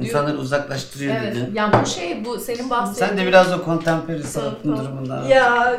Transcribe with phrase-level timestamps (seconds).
[0.00, 1.36] İnsanları uzaklaştırıyor Evet.
[1.36, 1.54] dedin.
[1.54, 3.08] Yani bu şey bu senin bahsettiğin.
[3.08, 5.24] Sen de biraz o contemporary sanatın durumundan.
[5.24, 5.76] Ya.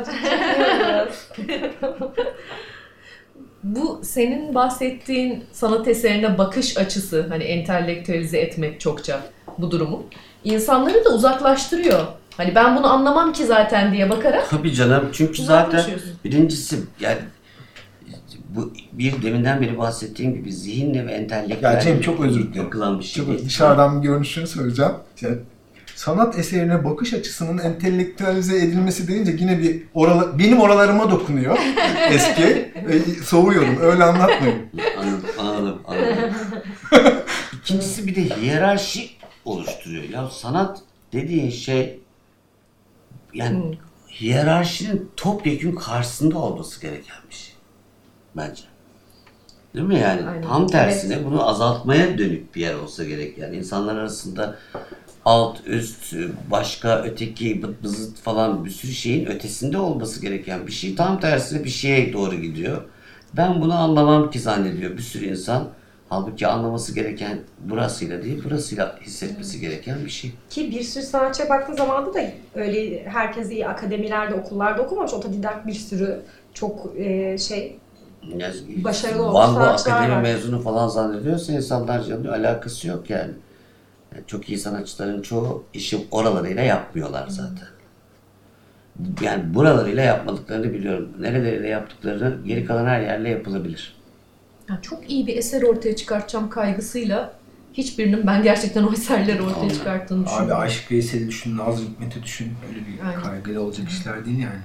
[3.62, 9.20] Bu senin bahsettiğin sanat eserine bakış açısı hani entelektüelize etmek çokça
[9.58, 10.06] bu durumu.
[10.44, 12.06] İnsanları da uzaklaştırıyor.
[12.36, 15.84] Hani ben bunu anlamam ki zaten diye bakarak Tabii canım çünkü zaten
[16.24, 17.18] birincisi yani
[18.56, 23.02] bu bir deminden beri bahsettiğim gibi zihinle ve entelektüel Ya Cem, çok özür dilerim.
[23.02, 23.24] şey.
[23.24, 23.44] Çok değil.
[23.46, 24.92] dışarıdan bir görünüşünü söyleyeceğim.
[25.20, 25.36] Yani
[25.94, 31.58] sanat eserine bakış açısının entelektüelize edilmesi deyince yine bir orala, benim oralarıma dokunuyor
[32.10, 32.42] eski.
[32.88, 33.76] E, soğuyorum.
[33.80, 34.58] Öyle anlatmayın.
[34.98, 36.30] Anladım, anladım, anladım.
[37.62, 39.10] İkincisi bir de hiyerarşi
[39.44, 40.02] oluşturuyor.
[40.04, 40.78] Ya sanat
[41.12, 42.00] dediğin şey
[43.34, 43.72] yani Hmm.
[44.20, 47.54] hiyerarşinin topyekun karşısında olması gereken bir şey.
[48.36, 48.62] Bence.
[49.74, 50.28] Değil mi yani?
[50.28, 50.42] Aynen.
[50.42, 53.56] Tam tersine bunu azaltmaya dönük bir yer olsa gerek yani.
[53.56, 54.56] insanlar arasında
[55.24, 56.14] alt, üst,
[56.50, 60.94] başka, öteki, bızıt falan bir sürü şeyin ötesinde olması gereken bir şey.
[60.94, 62.82] Tam tersine bir şeye doğru gidiyor.
[63.36, 65.68] Ben bunu anlamam ki zannediyor bir sürü insan.
[66.08, 70.32] Halbuki anlaması gereken burasıyla değil, burasıyla hissetmesi gereken bir şey.
[70.50, 72.20] Ki bir sürü sanatçıya baktığın zaman da
[72.54, 75.14] öyle herkes iyi akademilerde, okullarda okumamış.
[75.14, 76.20] Otodidak bir sürü
[76.54, 77.76] çok e, şey
[78.84, 80.22] Başarılı olmuş Van akademi var.
[80.22, 83.32] mezunu falan zannediyorsa insanlar canım alakası yok yani.
[84.14, 87.68] Yani Çok iyi sanatçıların çoğu işi oralarıyla yapmıyorlar zaten.
[89.22, 91.08] Yani buralarıyla yapmadıklarını biliyorum.
[91.20, 93.96] Nereleriyle yaptıklarını geri kalan her yerle yapılabilir.
[94.68, 97.32] Yani çok iyi bir eser ortaya çıkartacağım kaygısıyla
[97.72, 99.74] hiçbirinin ben gerçekten o eserleri ortaya Aynen.
[99.74, 100.62] çıkarttığını Abi düşünmüyorum.
[100.62, 102.52] Aşık Veysel'i düşün, Nazım Hikmet'i düşün.
[102.68, 103.22] Öyle bir Aynen.
[103.22, 104.60] kaygılı olacak işler değil yani.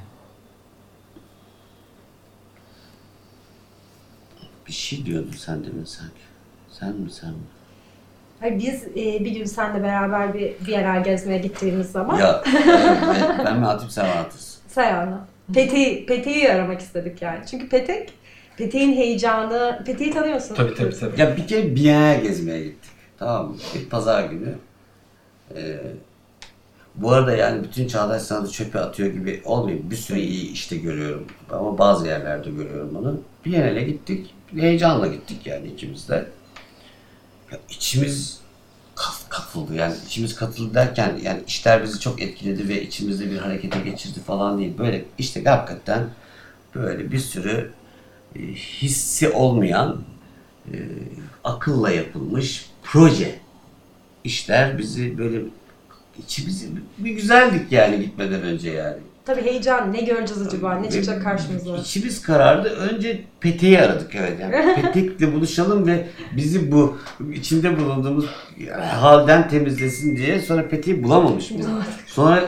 [4.71, 6.21] Bir şey diyordun sen demin sanki.
[6.69, 7.35] Sen mi sen mi?
[8.39, 13.59] Hayır, biz e, bir gün seninle beraber bir Bienal gezmeye gittiğimiz zaman Ya ben, ben
[13.59, 14.61] mi Hatip sen mi Hatırsın?
[14.67, 15.27] Sayana.
[15.53, 17.45] Peteği, Peteği aramak istedik yani.
[17.51, 18.13] Çünkü Petek,
[18.57, 20.55] Petek'in heyecanı, Petek'i tanıyorsun.
[20.55, 21.21] Tabii tabii tabii.
[21.21, 22.91] Ya bir kere Biennale gezmeye gittik.
[23.19, 23.57] Tamam mı?
[23.75, 24.55] Bir pazar günü.
[25.55, 25.77] Ee,
[26.95, 29.91] bu arada yani bütün çağdaş sanatı çöpe atıyor gibi olmayayım.
[29.91, 31.25] Bir sürü iyi işte görüyorum.
[31.51, 33.21] Ama bazı yerlerde görüyorum onu.
[33.45, 34.33] Biennale gittik.
[34.55, 36.27] Heyecanla gittik yani ikimiz de.
[37.51, 38.39] Ya içimiz
[38.95, 43.79] kaf- katıldı yani içimiz katıldı derken yani işler bizi çok etkiledi ve içimizde bir harekete
[43.79, 44.77] geçirdi falan değil.
[44.77, 46.09] Böyle işte hakikaten
[46.75, 47.71] böyle bir sürü
[48.35, 50.01] e, hissi olmayan
[50.73, 50.75] e,
[51.43, 53.39] akılla yapılmış proje
[54.23, 55.41] işler bizi böyle
[56.23, 58.97] içimizi bir güzeldik yani gitmeden önce yani.
[59.25, 61.77] Tabii heyecan, ne göreceğiz acaba, ne çıkacak karşımıza.
[61.77, 62.69] İçimiz karardı.
[62.69, 64.39] Önce Petek'i aradık evet.
[64.39, 66.97] Yani Petek'le buluşalım ve bizi bu
[67.33, 68.25] içinde bulunduğumuz
[68.81, 71.65] halden temizlesin diye sonra Petek'i bulamamış biz.
[72.07, 72.43] Sonra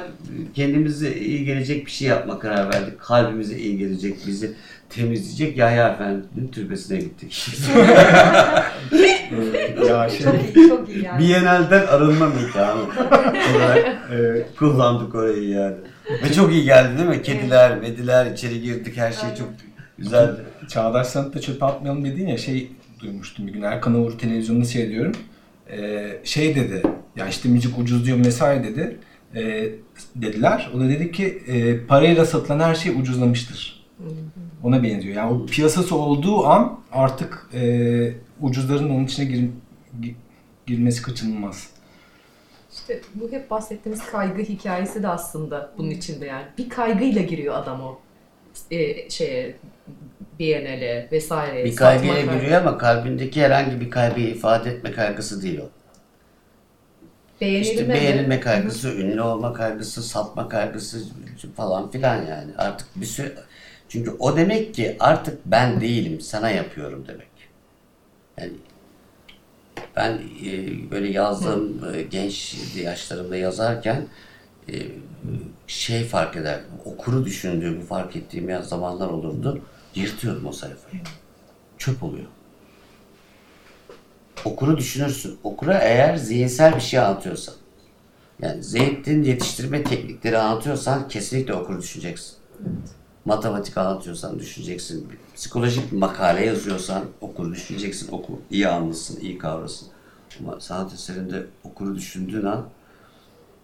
[0.53, 2.99] kendimize iyi gelecek bir şey yapma karar verdik.
[2.99, 4.53] Kalbimize iyi gelecek, bizi
[4.89, 7.47] temizleyecek Yahya Efendi'nin türbesine gittik.
[9.87, 11.19] ya şey, Çok iyi, çok iyi yani.
[11.19, 12.81] Bienal'den arınma mekanı
[13.55, 15.75] olarak e, kullandık orayı yani.
[16.23, 17.21] Ve çok iyi geldi değil mi?
[17.21, 19.49] Kediler, mediler içeri girdik her şey çok
[19.97, 20.41] güzeldi.
[20.69, 25.11] Çağdaş Sanat'ta çöpe atmayalım dedin ya şey duymuştum bir gün Erkan Oğur televizyonda seyrediyorum.
[25.71, 26.81] Ee, şey dedi
[27.15, 28.97] ya işte müzik ucuz diyor vesaire dedi.
[29.35, 29.69] Ee,
[30.15, 30.71] dediler.
[30.75, 33.83] O da dedi ki e, parayla satılan her şey ucuzlamıştır.
[34.63, 35.15] Ona benziyor.
[35.15, 39.43] Yani o piyasası olduğu an artık e, ucuzların onun içine gir,
[40.01, 40.13] gi-
[40.67, 41.69] girmesi kaçınılmaz.
[42.83, 46.45] İşte bu hep bahsettiğimiz kaygı hikayesi de aslında bunun içinde yani.
[46.57, 47.99] Bir kaygıyla giriyor adam o
[48.71, 49.55] e, şeye
[50.39, 51.65] Biennale vesaire.
[51.65, 52.39] Bir satma kaygıyla kaygı.
[52.39, 55.69] giriyor ama kalbindeki herhangi bir kaygıyı ifade etme kaygısı değil o.
[57.41, 57.93] Beğenilme İşte mi?
[57.93, 61.03] beğenilme kaygısı, ünlü olma kaygısı, satma kaygısı
[61.55, 62.51] falan filan yani.
[62.57, 63.35] Artık bir sürü...
[63.89, 67.27] Çünkü o demek ki artık ben değilim, sana yapıyorum demek.
[68.37, 68.53] Yani
[69.95, 74.07] ben e, böyle yazdığım e, genç yaşlarımda yazarken
[74.69, 74.73] e,
[75.67, 76.69] şey fark ederdim.
[76.85, 79.61] Okuru düşündüğümü fark ettiğim ya zamanlar olurdu.
[79.95, 81.03] Yırtıyordum o sayfayı.
[81.77, 82.25] Çöp oluyor.
[84.45, 85.39] Okuru düşünürsün.
[85.43, 87.55] Okura eğer zihinsel bir şey anlatıyorsan.
[88.41, 92.35] Yani zeytin yetiştirme teknikleri anlatıyorsan kesinlikle okuru düşüneceksin.
[93.25, 95.09] Matematik anlatıyorsan düşüneceksin.
[95.35, 98.11] Psikolojik makale yazıyorsan okuru düşüneceksin.
[98.11, 99.87] Oku iyi anlasın, iyi kavrasın.
[100.39, 102.65] Ama sanat eserinde okuru düşündüğün an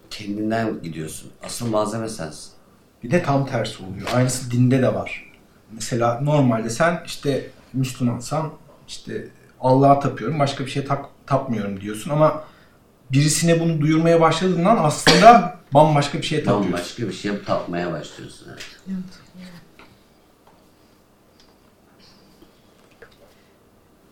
[0.10, 1.32] kendinden gidiyorsun.
[1.44, 2.52] Asıl malzeme sensin.
[3.04, 4.08] Bir de tam tersi oluyor.
[4.14, 5.32] Aynısı dinde de var.
[5.72, 8.52] Mesela normalde sen işte Müslümansan
[8.88, 9.28] işte
[9.62, 12.44] Allah'a tapıyorum, başka bir şey tak, tapmıyorum diyorsun ama
[13.12, 16.72] birisine bunu duyurmaya başladığından aslında bambaşka bir şey tatıyorsun.
[16.72, 18.48] Bambaşka bir şey tatmaya başlıyorsun.
[18.88, 19.00] Evet.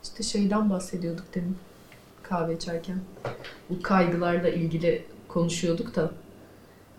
[0.04, 1.58] İşte şeyden bahsediyorduk demin
[2.24, 3.00] kahve içerken.
[3.70, 6.12] Bu kaygılarla ilgili konuşuyorduk da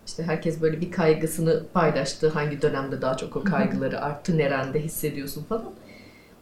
[0.07, 2.29] işte herkes böyle bir kaygısını paylaştı.
[2.29, 5.73] Hangi dönemde daha çok o kaygıları arttı, nerede hissediyorsun falan.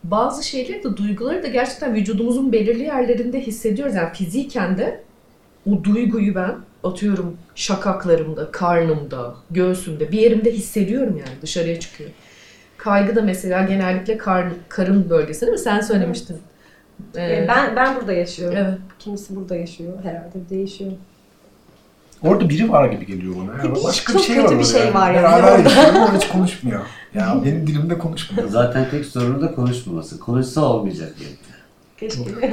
[0.03, 3.95] Bazı şeyleri de duyguları da gerçekten vücudumuzun belirli yerlerinde hissediyoruz.
[3.95, 5.03] Yani fiziken de
[5.71, 12.09] o duyguyu ben atıyorum şakaklarımda, karnımda, göğsümde bir yerimde hissediyorum yani dışarıya çıkıyor.
[12.77, 15.59] Kaygı da mesela genellikle karn, karın bölgesi değil mi?
[15.59, 16.37] Sen söylemiştin.
[17.15, 18.57] Ee, Ee, ben ben burada yaşıyorum.
[18.57, 18.77] Evet.
[18.99, 19.93] Kimisi burada yaşıyor.
[20.03, 20.91] Herhalde değişiyor.
[22.23, 23.63] Orada biri var gibi geliyor bana.
[23.67, 23.75] Ya.
[23.83, 25.57] Başka çok bir şey kötü var bir şey var yani orada.
[25.69, 26.81] yaşıyor ama hiç konuşmuyor.
[27.13, 28.49] Ya benim dilimde konuşmuyor.
[28.49, 30.19] Zaten tek sorunu da konuşmaması.
[30.19, 31.35] Konuşsa olmayacak yani.
[31.97, 32.23] Keşke.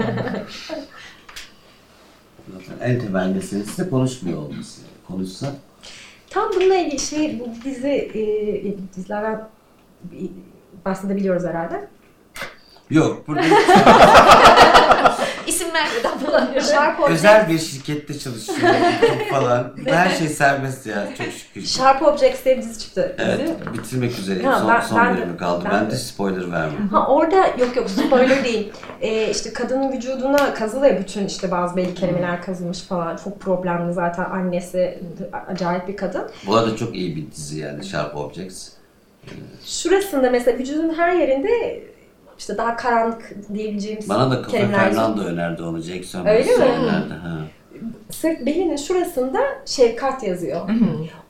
[2.52, 4.80] Zaten en temel meselesi de konuşmuyor olması.
[5.08, 5.52] Konuşsa
[6.30, 9.48] Tam bununla ilgili şey bu dizi e, dizilerden
[10.84, 11.88] bahsedebiliyoruz herhalde.
[12.90, 13.28] Yok.
[13.28, 13.42] Burada
[15.54, 16.58] İsim vermeden falan.
[16.60, 18.58] Sharp Objects, özel bir şirkette çalışıyor
[19.30, 19.72] falan.
[19.86, 21.62] Her şey serbest ya çok şükür.
[21.66, 23.16] Sharp Objects diye bir dizi çıktı.
[23.18, 24.48] Evet, bitirmek üzereyim.
[24.50, 25.64] Ha, son ben- son ben de- bölümü kaldı.
[25.64, 25.90] ben Ben, de.
[25.90, 26.88] de spoiler vermem.
[26.88, 28.72] Ha orada yok yok spoiler değil.
[29.00, 33.16] Ee, işte kadının vücuduna kazılı ya bütün işte bazı belli kelimeler kazılmış falan.
[33.24, 34.98] Çok problemli zaten annesi
[35.48, 36.30] acayip bir kadın.
[36.46, 38.68] Bu arada çok iyi bir dizi yani Sharp Objects.
[39.66, 41.82] Şurasında mesela vücudun her yerinde
[42.38, 44.56] işte daha karanlık diyebileceğimiz Bana da Kafa.
[44.56, 45.80] Fernando önerdi onu.
[45.80, 46.64] Jackson Öyle mi?
[46.64, 47.14] önerdi.
[47.14, 47.36] Ha.
[48.10, 50.60] Sırt belinin şurasında şefkat yazıyor.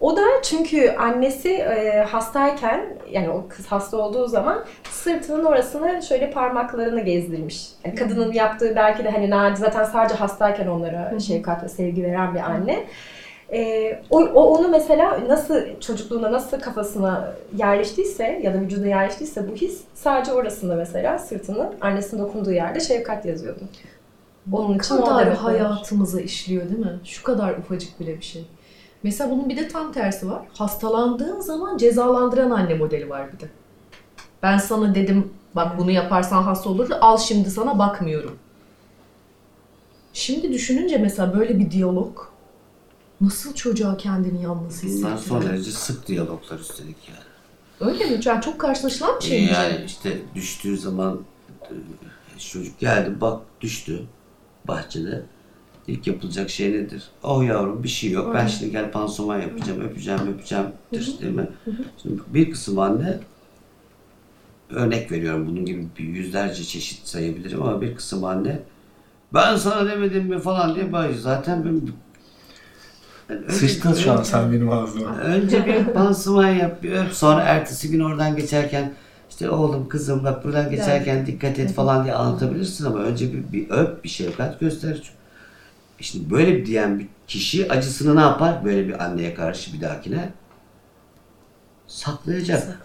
[0.00, 6.30] O da çünkü annesi e, hastayken yani o kız hasta olduğu zaman sırtının orasına şöyle
[6.30, 7.66] parmaklarını gezdirmiş.
[7.84, 12.34] Yani kadının yaptığı belki de hani nadir zaten sadece hastayken onlara şefkat ve sevgi veren
[12.34, 12.84] bir anne.
[13.54, 19.54] E, o, o onu mesela nasıl çocukluğunda nasıl kafasına yerleştiyse ya da vücuduna yerleştiyse bu
[19.54, 23.60] his sadece orasında mesela sırtının annesinin dokunduğu yerde şefkat yazıyordu.
[24.52, 25.36] Onun için o kadar oluyor.
[25.36, 27.00] hayatımıza işliyor değil mi?
[27.04, 28.46] Şu kadar ufacık bile bir şey.
[29.02, 30.42] Mesela bunun bir de tam tersi var.
[30.58, 33.44] Hastalandığın zaman cezalandıran anne modeli var bir de.
[34.42, 38.38] Ben sana dedim bak bunu yaparsan hasta olurdu al şimdi sana bakmıyorum.
[40.12, 42.33] Şimdi düşününce mesela böyle bir diyalog
[43.24, 45.42] nasıl çocuğa kendini yalnız Bunlar son hissettiriyor?
[45.52, 47.90] derece sık diyaloglar üstelik yani.
[47.92, 48.20] Öyle mi?
[48.24, 49.50] Yani çok karşılaşılan bir şey mi?
[49.52, 51.20] Yani işte düştüğü zaman
[51.62, 54.02] e, çocuk geldi bak düştü
[54.68, 55.22] bahçede.
[55.86, 57.02] İlk yapılacak şey nedir?
[57.22, 58.30] Oh yavrum bir şey yok.
[58.34, 58.48] Ben Aynen.
[58.48, 60.66] şimdi gel pansuman yapacağım, öpeceğim, öpeceğim.
[60.92, 61.48] Değil mi?
[62.02, 63.18] Şimdi bir kısım anne
[64.70, 68.62] örnek veriyorum bunun gibi yüzlerce çeşit sayabilirim ama bir kısım anne
[69.34, 71.12] ben sana demedim mi falan diye.
[71.20, 71.82] Zaten ben
[73.28, 75.16] Önce- Sıçtın şu an önce- sen benim ağzıma.
[75.16, 77.12] Önce bir pansuman yap, bir öp.
[77.12, 78.92] Sonra ertesi gün oradan geçerken
[79.30, 83.70] işte oğlum kızım bak buradan geçerken dikkat et falan diye anlatabilirsin ama önce bir, bir
[83.70, 85.12] öp, bir şefkat göster.
[86.00, 88.64] Şimdi böyle bir diyen bir kişi acısını ne yapar?
[88.64, 90.32] Böyle bir anneye karşı bir dahakine
[91.86, 92.78] saklayacak.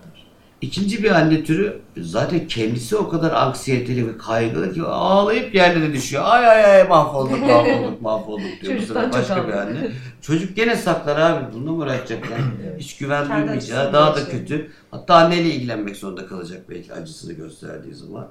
[0.62, 6.24] İkinci bir anne türü zaten kendisi o kadar anksiyeteli ve kaygılı ki ağlayıp yerlere düşüyor.
[6.26, 8.78] Ay ay ay mahvolduk mahvolduk mahvolduk diyor.
[8.78, 9.92] Bu sefer başka bir anne.
[10.22, 11.54] Çocuk gene saklar abi.
[11.54, 12.44] Bununla mı uğraşacak yani?
[12.80, 14.72] Hiç güven duymayacağı daha da kötü.
[14.92, 18.28] Hatta anneyle ilgilenmek zorunda kalacak belki acısını gösterdiği zaman.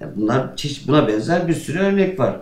[0.00, 2.36] Yani bunlar çeşit buna benzer bir sürü örnek var.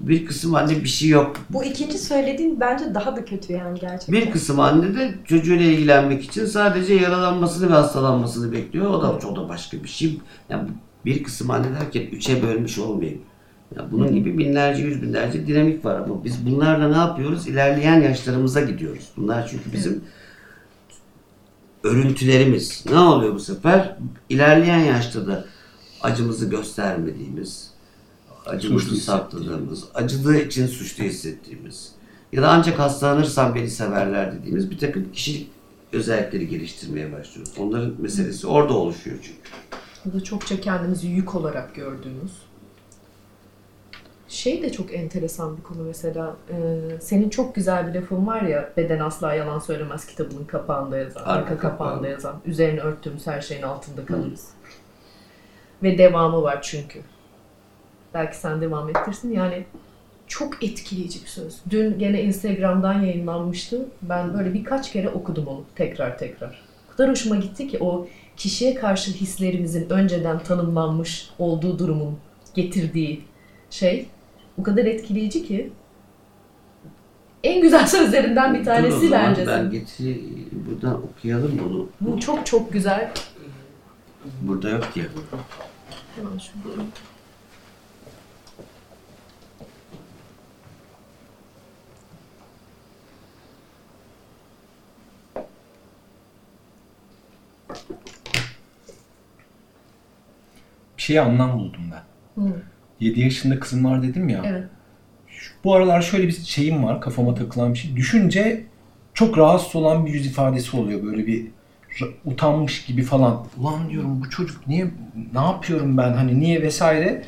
[0.00, 1.36] Bir kısım anne bir şey yok.
[1.50, 4.14] Bu ikinci söylediğin bence daha da kötü yani gerçekten.
[4.14, 8.90] Bir kısım anne de çocuğuyla ilgilenmek için sadece yaralanmasını ve hastalanmasını bekliyor.
[8.90, 10.20] O da, o da başka bir şey.
[10.48, 10.68] Yani
[11.04, 13.20] bir kısım anne derken üçe bölmüş olmayayım.
[13.76, 17.48] Ya bunun gibi binlerce, yüz binlerce dinamik var ama biz bunlarla ne yapıyoruz?
[17.48, 19.08] İlerleyen yaşlarımıza gidiyoruz.
[19.16, 20.04] Bunlar çünkü bizim
[21.84, 22.84] örüntülerimiz.
[22.90, 23.96] Ne oluyor bu sefer?
[24.28, 25.44] İlerleyen yaşta da
[26.02, 27.70] acımızı göstermediğimiz,
[28.46, 31.92] acımızı sakladığımız, acıdığı için suçlu hissettiğimiz
[32.32, 35.50] ya da ancak hastalanırsam beni severler dediğimiz bir takım kişilik
[35.92, 37.52] özellikleri geliştirmeye başlıyoruz.
[37.58, 39.50] Onların meselesi orada oluşuyor çünkü.
[40.04, 42.32] Bu da çokça kendimizi yük olarak gördüğümüz.
[44.28, 46.36] Şey de çok enteresan bir konu mesela.
[46.50, 51.20] Ee, senin çok güzel bir lafın var ya, Beden Asla Yalan Söylemez kitabının kapağında yazan,
[51.20, 54.48] arka, Arka kapağında yazan, üzerine örttüğümüz her şeyin altında kalırız.
[55.82, 57.00] Ve devamı var çünkü.
[58.14, 59.32] Belki sen devam ettirsin.
[59.32, 59.64] Yani
[60.26, 61.58] çok etkileyici bir söz.
[61.70, 63.86] Dün gene Instagram'dan yayınlanmıştı.
[64.02, 66.62] Ben böyle birkaç kere okudum onu tekrar tekrar.
[66.88, 72.18] O kadar hoşuma gitti ki o kişiye karşı hislerimizin önceden tanımlanmış olduğu durumun
[72.54, 73.24] getirdiği
[73.70, 74.06] şey
[74.58, 75.70] o kadar etkileyici ki
[77.44, 79.46] en güzel sözlerinden bir Dur o tanesi zaman bence.
[79.46, 80.20] Ben getir
[80.52, 81.88] buradan okuyalım bunu.
[82.00, 83.12] Bu çok çok güzel.
[84.42, 85.02] Burada yok ki.
[86.16, 86.82] Hemen şurada.
[101.02, 102.42] Şeye anlam buldum ben.
[102.42, 102.62] Hı.
[103.00, 104.42] 7 yaşında kızım var dedim ya.
[104.46, 104.64] Evet.
[105.28, 107.96] Şu- Bu aralar şöyle bir şeyim var kafama takılan bir şey.
[107.96, 108.64] Düşünce
[109.14, 111.02] çok rahatsız olan bir yüz ifadesi oluyor.
[111.02, 111.46] Böyle bir
[112.24, 113.46] utanmış gibi falan.
[113.58, 114.90] Ulan diyorum bu çocuk niye
[115.34, 117.24] ne yapıyorum ben hani niye vesaire.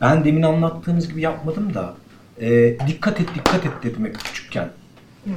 [0.00, 1.94] Ben demin anlattığımız gibi yapmadım da
[2.40, 4.68] e, dikkat et dikkat et dedim hep küçükken.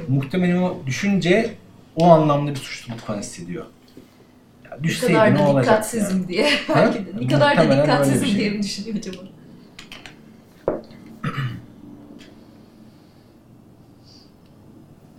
[0.08, 1.54] Muhtemelen o düşünce
[1.96, 3.64] o anlamda bir suçluluk falan hissediyor.
[4.78, 6.28] Ya Ne düşseydi kadar ne da olacak dikkatsizim yani?
[6.28, 6.50] diye.
[6.74, 7.10] Belki de.
[7.20, 8.38] Ne kadar da dikkatsizim şey.
[8.38, 9.16] diye mi düşünüyor acaba?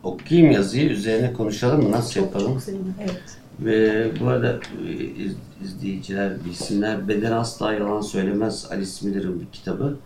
[0.03, 1.91] Okuyayım yazıyı üzerine konuşalım mı?
[1.91, 2.61] Nasıl yapalım?
[3.01, 3.21] Evet.
[3.59, 7.07] Ve bu arada e, iz- izleyiciler bilsinler.
[7.07, 9.97] Beden Asla Yalan Söylemez Alice Miller'ın bir kitabı.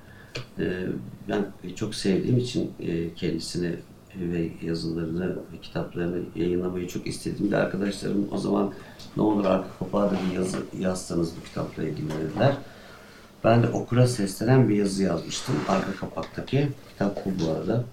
[0.59, 0.63] E,
[1.29, 1.45] Ben
[1.75, 3.71] çok sevdiğim için e, kendisini
[4.15, 8.73] ve yazılarını ve kitaplarını yayınlamayı çok istediğimde arkadaşlarım o zaman
[9.17, 12.55] ne olur arka kapağa bir yazı yazsanız bu kitapla ilgili dediler.
[13.43, 16.69] Ben de okura seslenen bir yazı yazmıştım arka kapaktaki.
[16.89, 17.83] Kitap bu bu arada.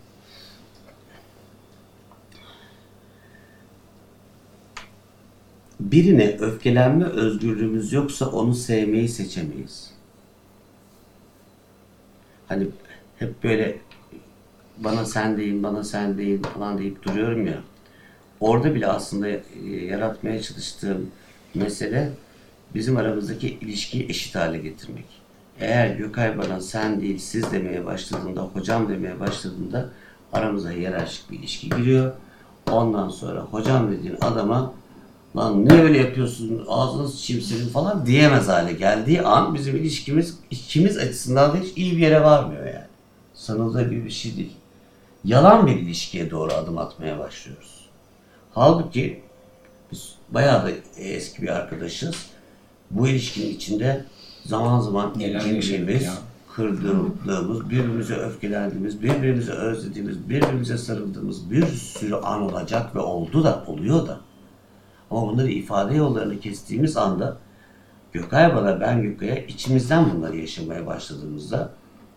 [5.81, 9.91] Birine öfkelenme özgürlüğümüz yoksa onu sevmeyi seçemeyiz.
[12.49, 12.67] Hani
[13.19, 13.79] hep böyle
[14.85, 17.59] bana sen deyin, bana sen deyin falan deyip duruyorum ya.
[18.41, 21.11] Orada bile aslında e, yaratmaya çalıştığım
[21.55, 22.13] mesele
[22.75, 25.05] bizim aramızdaki ilişkiyi eşit hale getirmek.
[25.61, 29.89] Eğer Gökay bana sen değil siz demeye başladığında, hocam demeye başladığında
[30.33, 32.13] aramıza hiyerarşik bir ilişki giriyor.
[32.71, 34.73] Ondan sonra hocam dediğin adama
[35.37, 40.97] lan ne öyle yapıyorsun ağzını sıçayım senin falan diyemez hale geldiği an bizim ilişkimiz ikimiz
[40.99, 42.87] açısından da hiç iyi bir yere varmıyor yani.
[43.35, 44.53] Sanıldığı gibi bir şey değil.
[45.25, 47.87] Yalan bir ilişkiye doğru adım atmaya başlıyoruz.
[48.55, 49.23] Halbuki
[49.93, 52.27] biz bayağı da eski bir arkadaşız.
[52.91, 54.05] Bu ilişkinin içinde
[54.45, 55.15] zaman zaman
[56.05, 56.13] ya.
[56.55, 64.07] kırdığımız, birbirimize öfkelendiğimiz, birbirimize özlediğimiz, birbirimize sarıldığımız bir sürü an olacak ve oldu da oluyor
[64.07, 64.21] da.
[65.11, 67.37] Ama bunları ifade yollarını kestiğimiz anda
[68.13, 71.71] Gökay bana ben Gökay'a içimizden bunları yaşamaya başladığımızda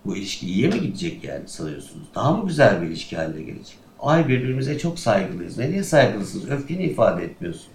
[0.06, 2.08] bu ilişki iyiye mi gidecek yani sanıyorsunuz?
[2.16, 3.78] Daha mı güzel bir ilişki haline gelecek?
[4.00, 5.58] Ay birbirimize çok saygılıyız.
[5.58, 6.50] Nereye saygılısınız?
[6.50, 7.68] Öfkeni ifade etmiyorsun.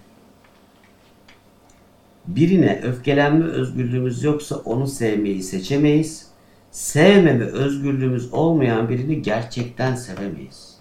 [2.27, 6.29] Birine öfkelenme özgürlüğümüz yoksa onu sevmeyi seçemeyiz.
[6.71, 10.77] Sevmeme özgürlüğümüz olmayan birini gerçekten sevemeyiz.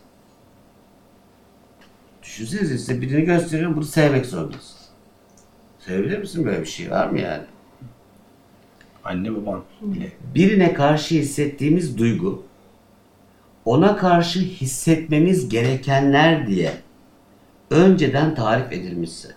[2.23, 4.79] Düşünsenize size birini gösteriyorum bunu sevmek zorundasın.
[5.79, 6.91] Sevebilir misin böyle bir şey?
[6.91, 7.45] Var mı yani?
[9.09, 10.13] Anne baban bile.
[10.35, 12.45] birine karşı hissettiğimiz duygu
[13.65, 16.73] ona karşı hissetmemiz gerekenler diye
[17.71, 19.29] önceden tarif edilmişse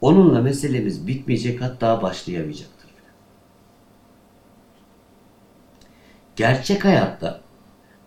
[0.00, 2.76] onunla meselemiz bitmeyecek hatta başlayamayacaktır.
[6.36, 7.40] Gerçek hayatta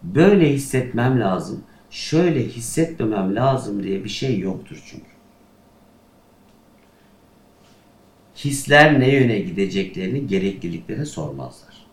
[0.03, 5.08] böyle hissetmem lazım, şöyle hissetmemem lazım diye bir şey yoktur çünkü.
[8.45, 11.85] Hisler ne yöne gideceklerini gerekliliklere sormazlar.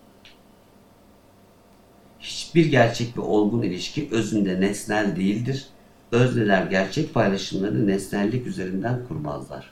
[2.21, 5.67] Hiçbir gerçek ve olgun ilişki özünde nesnel değildir.
[6.13, 9.71] Özneler gerçek paylaşımlarını nesnellik üzerinden kurmazlar.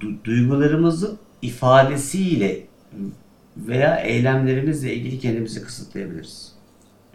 [0.00, 2.66] Du- duygularımızın ifadesiyle
[3.56, 6.52] veya eylemlerimizle ilgili kendimizi kısıtlayabiliriz.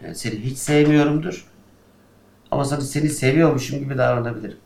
[0.04, 1.46] Yani seni hiç sevmiyorumdur.
[2.50, 4.58] Ama sana seni seviyormuşum gibi davranabilirim.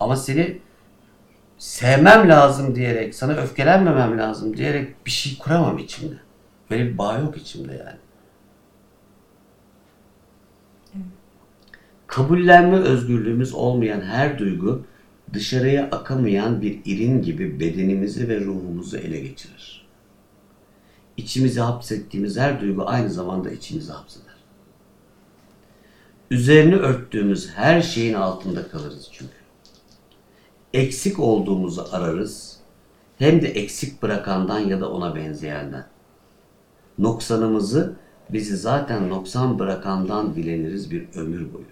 [0.00, 0.58] Ama seni
[1.58, 6.14] sevmem lazım diyerek, sana öfkelenmemem lazım diyerek bir şey kuramam içimde.
[6.70, 7.98] Böyle bir bağ yok içimde yani.
[12.06, 14.84] Kabullenme özgürlüğümüz olmayan her duygu
[15.32, 19.86] dışarıya akamayan bir irin gibi bedenimizi ve ruhumuzu ele geçirir.
[21.16, 24.36] İçimizi hapsettiğimiz her duygu aynı zamanda içimizi hapseder.
[26.30, 29.35] Üzerini örttüğümüz her şeyin altında kalırız çünkü.
[30.76, 32.56] Eksik olduğumuzu ararız,
[33.18, 35.86] hem de eksik bırakandan ya da ona benzeyenden.
[36.98, 37.96] Noksanımızı
[38.30, 41.64] bizi zaten noksan bırakandan dileniriz bir ömür boyu.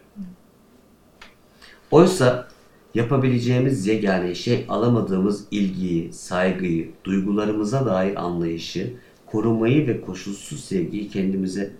[1.90, 2.48] Oysa
[2.94, 8.92] yapabileceğimiz yegane şey alamadığımız ilgiyi, saygıyı, duygularımıza dair anlayışı
[9.26, 11.72] korumayı ve koşulsuz sevgiyi kendimize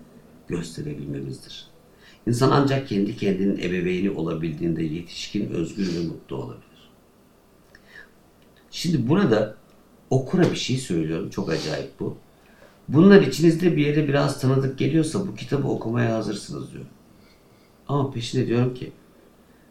[0.48, 1.66] gösterebilmemizdir.
[2.26, 6.73] İnsan ancak kendi kendinin ebeveyni olabildiğinde yetişkin, özgür ve mutlu olabilir.
[8.74, 9.56] Şimdi burada
[10.10, 11.30] okura bir şey söylüyorum.
[11.30, 12.16] Çok acayip bu.
[12.88, 16.84] Bunlar içinizde bir yere biraz tanıdık geliyorsa bu kitabı okumaya hazırsınız diyor.
[17.88, 18.92] Ama peşine diyorum ki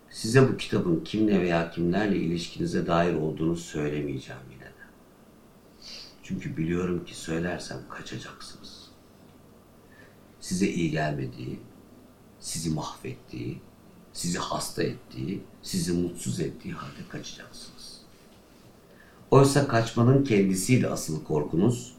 [0.09, 4.83] size bu kitabın kimle veya kimlerle ilişkinize dair olduğunu söylemeyeceğim yine de.
[6.23, 8.89] Çünkü biliyorum ki söylersem kaçacaksınız.
[10.39, 11.59] Size iyi gelmediği,
[12.39, 13.61] sizi mahvettiği,
[14.13, 17.72] sizi hasta ettiği, sizi mutsuz ettiği halde kaçacaksınız.
[19.33, 21.95] Oysa kaçmanın kendisiydi asıl korkunuz.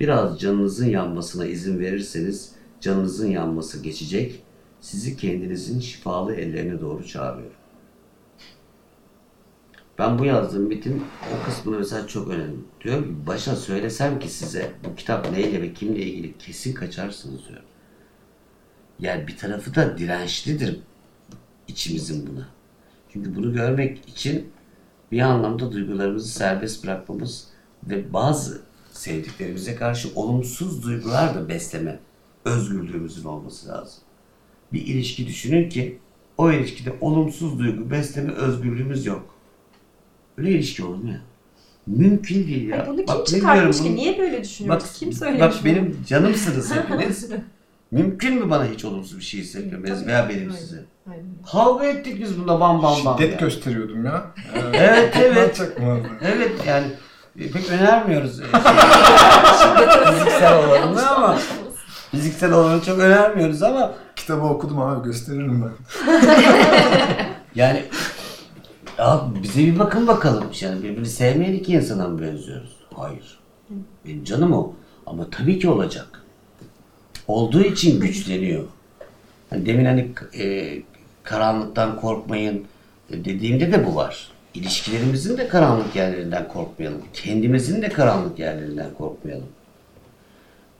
[0.00, 4.42] Biraz canınızın yanmasına izin verirseniz canınızın yanması geçecek,
[4.80, 7.56] sizi kendinizin şifalı ellerine doğru çağırıyorum.
[9.98, 12.56] Ben bu yazdığım bitim o kısmını mesela çok önemli.
[12.80, 17.62] Diyorum ki başa söylesem ki size bu kitap neyle ve kimle ilgili kesin kaçarsınız diyor.
[18.98, 20.80] Yani bir tarafı da dirençlidir
[21.68, 22.48] içimizin buna.
[23.12, 24.52] Çünkü bunu görmek için
[25.14, 27.46] bir anlamda duygularımızı serbest bırakmamız
[27.90, 31.98] ve bazı sevdiklerimize karşı olumsuz duygular da besleme
[32.44, 33.98] özgürlüğümüzün olması lazım.
[34.72, 35.98] Bir ilişki düşünün ki
[36.38, 39.34] o ilişkide olumsuz duygu besleme özgürlüğümüz yok.
[40.38, 41.20] Öyle ilişki olur mu ya?
[41.86, 42.82] Mümkün değil ya.
[42.82, 43.84] Ay, bunu kim Bak, çıkartmış ki?
[43.84, 44.84] bunu- Niye böyle düşünüyoruz?
[44.84, 45.64] Bak, kim söylemiş bak bunu?
[45.64, 47.30] benim canımsınız hepiniz.
[47.90, 50.60] Mümkün mü bana hiç olumsuz bir şey hissetmemeniz veya benim Aynen.
[50.60, 50.84] size?
[51.10, 51.24] Aynen.
[51.52, 53.18] Kavga ettik biz bunda bam bam bam.
[53.18, 53.38] Şiddet ya.
[53.46, 54.26] gösteriyordum ya.
[54.72, 55.56] Evet, evet.
[55.56, 56.10] Çok muazzam.
[56.22, 56.86] Evet yani
[57.40, 58.40] e, pek önermiyoruz.
[58.40, 58.44] e,
[60.12, 61.38] fiziksel olanını ama
[62.10, 65.72] fiziksel olanı çok önermiyoruz ama Kitabı okudum abi gösteririm ben.
[67.54, 67.84] yani
[68.98, 70.44] ya bize bir bakın bakalım.
[70.60, 72.76] Yani birbirini sevmeyen iki insana mı benziyoruz?
[72.94, 73.38] Hayır.
[74.06, 74.72] Benim canım o.
[75.06, 76.22] Ama tabii ki olacak.
[77.28, 78.64] Olduğu için güçleniyor.
[79.50, 80.74] Hani demin hani e,
[81.24, 82.64] karanlıktan korkmayın
[83.10, 84.30] dediğimde de bu var.
[84.54, 87.02] İlişkilerimizin de karanlık yerlerinden korkmayalım.
[87.12, 89.48] Kendimizin de karanlık yerlerinden korkmayalım.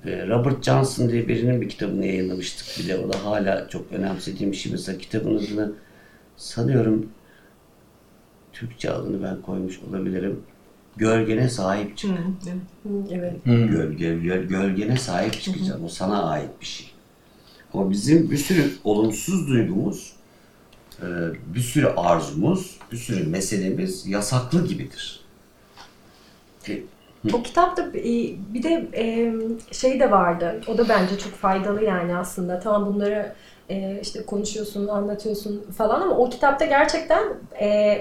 [0.07, 2.97] E, Robert Johnson diye birinin bir kitabını yayınlamıştık bile.
[2.99, 4.73] O da hala çok önemsediğim bir şey.
[4.73, 5.73] Mesela kitabın adını
[6.37, 7.07] sanıyorum
[8.53, 10.41] Türkçe adını ben koymuş olabilirim.
[10.97, 12.11] Gölgene sahip çık.
[13.13, 13.35] Evet.
[13.45, 15.85] Gölge, göl- gölgene sahip çıkacaksın.
[15.85, 16.87] O sana ait bir şey.
[17.75, 20.13] Ama bizim bir sürü olumsuz duygumuz,
[21.03, 21.07] e,
[21.55, 25.21] bir sürü arzumuz, bir sürü meselemiz yasaklı gibidir.
[26.69, 26.83] E,
[27.35, 28.05] O kitapta e,
[28.55, 29.33] bir de e,
[29.75, 30.61] şey de vardı.
[30.69, 32.61] O da bence çok faydalı yani aslında.
[32.61, 33.33] Tamam bunları
[33.69, 37.25] e, işte konuşuyorsun, anlatıyorsun falan ama o kitapta gerçekten
[37.61, 37.99] e,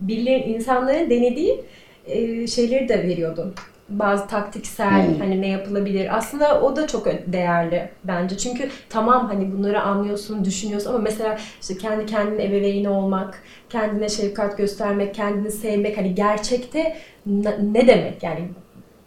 [0.00, 1.64] birileri, insanların denediği
[2.06, 3.54] e, şeyleri de veriyordu.
[3.90, 5.18] Bazı taktiksel Hmm.
[5.20, 6.16] hani ne yapılabilir.
[6.18, 8.36] Aslında o da çok değerli bence.
[8.38, 14.58] Çünkü tamam hani bunları anlıyorsun, düşünüyorsun ama mesela işte kendi kendine ebeveyni olmak, kendine şefkat
[14.58, 18.48] göstermek, kendini sevmek hani gerçekte ne, demek yani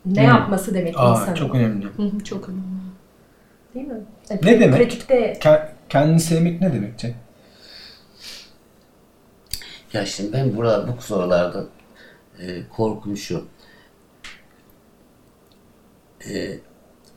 [0.06, 0.28] ne Hmm.
[0.28, 1.36] yapması demek Aa, insanın.
[1.36, 1.86] çok önemli.
[1.86, 2.64] Hı hı, Çok önemli.
[3.76, 4.02] Değil mi?
[4.30, 4.78] Yani Ne demek?
[4.78, 7.16] Pratikte Ke- kendini sevmek ne demek Cenk?
[9.94, 11.64] Ya şimdi ben burada bu sorularda
[12.42, 13.46] e, korkum şu.
[16.30, 16.60] E,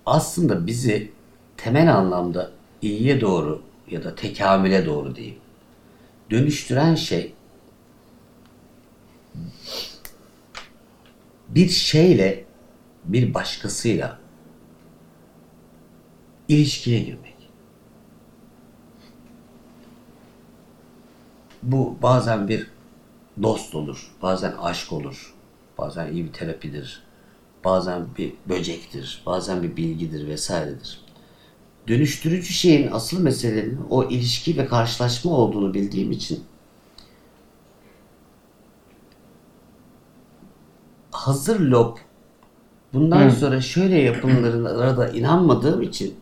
[0.07, 1.13] aslında bizi
[1.57, 2.51] temel anlamda
[2.83, 5.39] iyiye doğru ya da tekamüle doğru diyeyim.
[6.31, 7.35] Dönüştüren şey
[11.49, 12.45] bir şeyle
[13.05, 14.19] bir başkasıyla
[16.49, 17.37] ilişkiye girmek.
[21.63, 22.71] Bu bazen bir
[23.43, 25.35] dost olur, bazen aşk olur,
[25.79, 27.06] bazen iyi bir terapidir,
[27.67, 31.01] bazen bir böcektir, bazen bir bilgidir vesairedir.
[31.89, 36.45] Dönüştürücü şeyin asıl meselenin o ilişki ve karşılaşma olduğunu bildiğim için
[41.11, 41.97] hazır lob
[42.93, 46.15] bundan sonra şöyle yapımlarına da inanmadığım için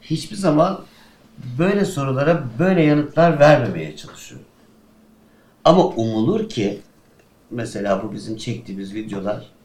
[0.00, 0.80] hiçbir zaman
[1.58, 4.46] böyle sorulara böyle yanıtlar vermemeye çalışıyorum.
[5.64, 6.80] Ama umulur ki
[7.50, 9.59] mesela bu bizim çektiğimiz videolar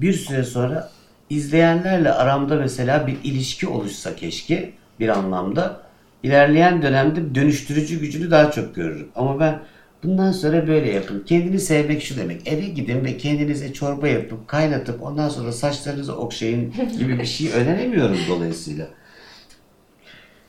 [0.00, 0.90] bir süre sonra
[1.30, 5.80] izleyenlerle aramda mesela bir ilişki oluşsa keşke bir anlamda
[6.22, 9.08] ilerleyen dönemde dönüştürücü gücünü daha çok görürüm.
[9.16, 9.62] Ama ben
[10.04, 11.22] bundan sonra böyle yapın.
[11.26, 12.48] Kendini sevmek şu demek.
[12.48, 18.18] Eve gidin ve kendinize çorba yapıp kaynatıp ondan sonra saçlarınızı okşayın gibi bir şey öneremiyorum
[18.28, 18.86] dolayısıyla.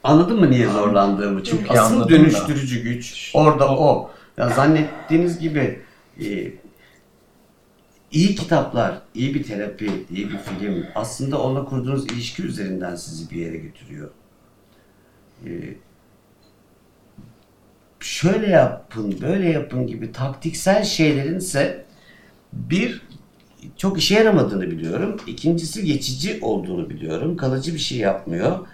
[0.03, 1.43] Anladın mı niye zorlandığımı?
[1.43, 4.11] Çünkü asıl dönüştürücü güç orada o.
[4.37, 5.79] Ya zannettiğiniz gibi
[6.19, 6.25] e,
[8.11, 13.35] iyi kitaplar, iyi bir terapi, iyi bir film aslında onunla kurduğunuz ilişki üzerinden sizi bir
[13.35, 14.09] yere götürüyor.
[15.45, 15.49] Ee,
[17.99, 21.85] şöyle yapın, böyle yapın gibi taktiksel şeylerin ise
[22.53, 23.01] bir
[23.77, 25.17] çok işe yaramadığını biliyorum.
[25.27, 27.37] İkincisi geçici olduğunu biliyorum.
[27.37, 28.67] Kalıcı bir şey yapmıyor.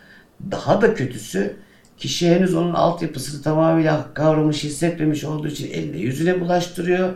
[0.52, 1.56] Daha da kötüsü
[2.04, 7.10] kişi henüz onun altyapısını tamamıyla kavramış, hissetmemiş olduğu için eline yüzüne bulaştırıyor.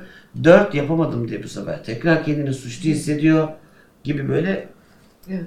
[0.43, 3.47] Dört yapamadım diye bu sefer tekrar kendini suçlu hissediyor
[4.04, 4.67] gibi böyle
[5.30, 5.45] Evet.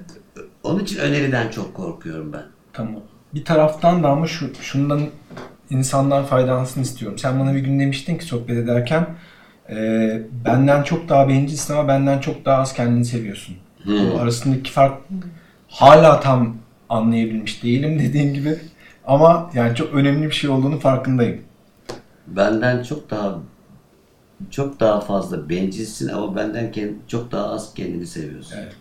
[0.63, 2.43] onun için öneriden çok korkuyorum ben.
[2.73, 3.01] Tamam.
[3.33, 5.01] Bir taraftan da ama şu, şundan
[5.69, 7.17] insanlar faydalansın istiyorum.
[7.17, 9.07] Sen bana bir gün demiştin ki sohbet ederken
[9.69, 9.77] e,
[10.45, 13.55] benden çok daha bencilsin ama benden çok daha az kendini seviyorsun.
[13.87, 15.01] O arasındaki fark
[15.67, 16.57] hala tam
[16.89, 18.59] anlayabilmiş değilim dediğin gibi.
[19.11, 21.41] Ama yani çok önemli bir şey olduğunu farkındayım.
[22.27, 23.39] Benden çok daha
[24.49, 28.55] çok daha fazla bencilsin ama benden kend- çok daha az kendini seviyorsun.
[28.57, 28.75] Evet.